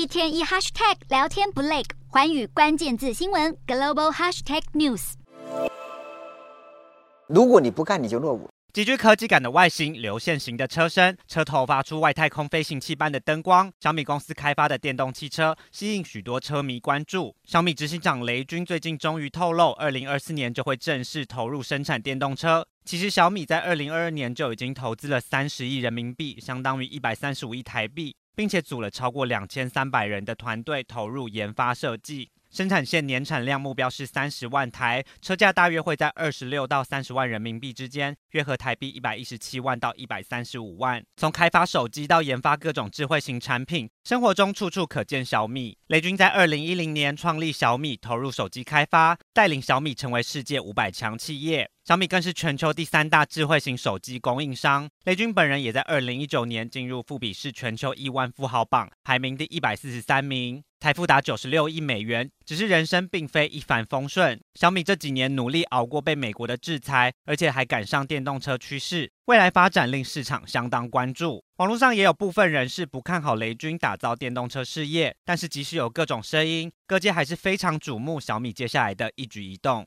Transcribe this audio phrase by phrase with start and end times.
[0.00, 5.12] 一天一 hashtag 聊天不累，环宇关键字新闻 global hashtag news。
[7.26, 8.48] 如果你不干，你就落伍。
[8.72, 13.70] 极具科技感的外形，流线型的车身，车头发出外太空飞行器般的灯光。
[13.78, 17.36] 小米公司开发的电动汽车吸引许多车迷关注。
[17.44, 22.66] 小米执行长雷军最近终于透露，二零二四年就会正式投入生产电动车。
[22.86, 32.30] 其实小米在二零二二年就已经投资了三十亿人民币，相当于一百三十五亿台币，并且组了超过两千三百人的团队投入研发设计。
[32.50, 41.00] 生产线年产量目标是三十万台，车价大约会在二十六到三十万人民币之间，约合台币一百一十七万到一百三十五万。
[41.16, 45.78] 从开发手机到研发各种智慧型产品，生活中处处可见小米。
[45.86, 51.70] 雷军在二零一零年创立小米，投入手机开发，带领小米成为世界五百强企业。
[51.90, 54.88] 小米更是全球第三大智慧型手机供应商。
[55.06, 62.30] 雷军本人也在二零一九年进入富比士全球亿万富豪榜，排名第一百四十三名，财富达九十六亿美元。
[62.46, 64.40] 只是人生并非一帆风顺。
[64.54, 71.42] 小米这几年努力熬过被美国的制裁，而且还赶上电动车趋势，未来发展令市场相当关注。
[71.56, 79.84] 网络上也有部分人士不看好雷军打造电动车事业，但是即使有各种声音，各界还是非常瞩目小米接下来的一举一动。